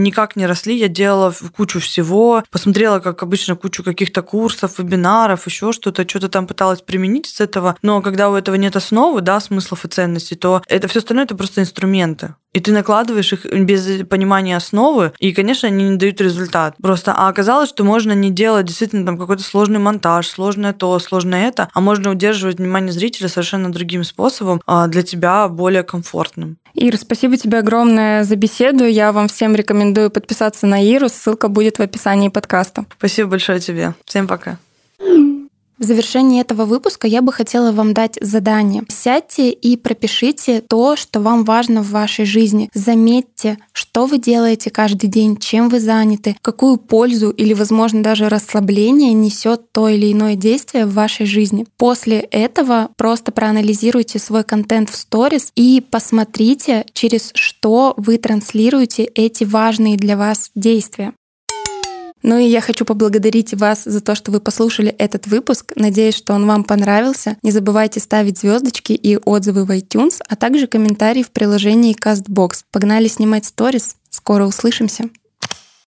никак 0.02 0.36
не 0.36 0.46
росли, 0.46 0.76
я 0.76 0.88
делала 0.88 1.34
кучу 1.56 1.80
всего, 1.80 2.42
посмотрела, 2.50 3.00
как 3.00 3.22
обычно, 3.22 3.56
кучу 3.56 3.82
каких-то 3.82 4.22
курсов, 4.22 4.78
вебинаров, 4.78 5.46
еще 5.46 5.72
что-то, 5.72 6.08
что-то 6.08 6.28
там 6.28 6.46
пыталась 6.46 6.82
применить 6.82 7.26
с 7.26 7.40
этого, 7.40 7.76
но 7.82 8.02
когда 8.02 8.30
у 8.30 8.34
этого 8.34 8.56
нет 8.56 8.76
основы, 8.76 9.20
да, 9.20 9.40
смыслов 9.40 9.84
и 9.84 9.88
ценностей, 9.88 10.36
то 10.36 10.62
это 10.66 10.88
все 10.88 11.00
остальное 11.00 11.24
это 11.24 11.36
просто 11.36 11.60
инструменты. 11.60 12.34
И 12.52 12.60
ты 12.60 12.72
накладываешь 12.72 13.32
их 13.32 13.46
без 13.46 14.06
понимания 14.06 14.56
основы, 14.56 15.12
и, 15.18 15.32
конечно, 15.32 15.68
они 15.68 15.90
не 15.90 15.96
дают 15.96 16.20
результат. 16.20 16.74
Просто, 16.82 17.12
а 17.16 17.28
оказалось, 17.28 17.68
что 17.68 17.84
можно 17.84 18.12
не 18.12 18.30
делать 18.30 18.66
действительно 18.66 19.06
там 19.06 19.18
какой-то 19.18 19.42
сложный 19.42 19.78
монтаж, 19.78 20.26
сложное 20.26 20.72
то, 20.72 20.98
сложное 20.98 21.46
это, 21.46 21.68
а 21.72 21.80
можно 21.80 22.10
удерживать 22.10 22.58
внимание 22.58 22.92
зрителя 22.92 23.28
совершенно 23.28 23.70
другим 23.70 24.02
способом, 24.02 24.60
а, 24.66 24.88
для 24.88 25.02
тебя 25.02 25.48
более 25.48 25.84
комфортным. 25.84 26.56
Ир, 26.74 26.96
спасибо 26.96 27.36
тебе 27.36 27.58
огромное 27.58 28.24
за 28.24 28.36
беседу. 28.36 28.84
Я 28.84 29.12
вам 29.12 29.28
всем 29.28 29.54
рекомендую 29.54 30.10
подписаться 30.10 30.66
на 30.66 30.82
Иру. 30.82 31.08
Ссылка 31.08 31.48
будет 31.48 31.78
в 31.78 31.82
описании 31.82 32.28
подкаста. 32.28 32.84
Спасибо 32.98 33.30
большое 33.30 33.60
тебе. 33.60 33.94
Всем 34.04 34.26
пока. 34.26 34.58
В 35.80 35.84
завершении 35.84 36.42
этого 36.42 36.66
выпуска 36.66 37.06
я 37.06 37.22
бы 37.22 37.32
хотела 37.32 37.72
вам 37.72 37.94
дать 37.94 38.18
задание. 38.20 38.84
Сядьте 38.88 39.50
и 39.50 39.78
пропишите 39.78 40.60
то, 40.60 40.94
что 40.94 41.20
вам 41.20 41.44
важно 41.44 41.82
в 41.82 41.88
вашей 41.88 42.26
жизни. 42.26 42.68
Заметьте, 42.74 43.56
что 43.72 44.04
вы 44.04 44.18
делаете 44.18 44.68
каждый 44.68 45.08
день, 45.08 45.38
чем 45.38 45.70
вы 45.70 45.80
заняты, 45.80 46.36
какую 46.42 46.76
пользу 46.76 47.30
или, 47.30 47.54
возможно, 47.54 48.02
даже 48.02 48.28
расслабление 48.28 49.14
несет 49.14 49.72
то 49.72 49.88
или 49.88 50.12
иное 50.12 50.34
действие 50.34 50.84
в 50.84 50.92
вашей 50.92 51.24
жизни. 51.24 51.66
После 51.78 52.18
этого 52.18 52.90
просто 52.98 53.32
проанализируйте 53.32 54.18
свой 54.18 54.44
контент 54.44 54.90
в 54.90 54.96
сторис 54.96 55.50
и 55.56 55.82
посмотрите, 55.90 56.84
через 56.92 57.30
что 57.34 57.94
вы 57.96 58.18
транслируете 58.18 59.04
эти 59.04 59.44
важные 59.44 59.96
для 59.96 60.18
вас 60.18 60.50
действия. 60.54 61.14
Ну 62.22 62.38
и 62.38 62.44
я 62.44 62.60
хочу 62.60 62.84
поблагодарить 62.84 63.54
вас 63.54 63.84
за 63.84 64.00
то, 64.00 64.14
что 64.14 64.30
вы 64.30 64.40
послушали 64.40 64.90
этот 64.90 65.26
выпуск. 65.26 65.72
Надеюсь, 65.76 66.16
что 66.16 66.34
он 66.34 66.46
вам 66.46 66.64
понравился. 66.64 67.36
Не 67.42 67.50
забывайте 67.50 68.00
ставить 68.00 68.38
звездочки 68.38 68.92
и 68.92 69.16
отзывы 69.16 69.64
в 69.64 69.70
iTunes, 69.70 70.20
а 70.28 70.36
также 70.36 70.66
комментарии 70.66 71.22
в 71.22 71.30
приложении 71.30 71.96
CastBox. 71.96 72.64
Погнали 72.70 73.08
снимать 73.08 73.46
сторис. 73.46 73.96
Скоро 74.10 74.44
услышимся. 74.44 75.08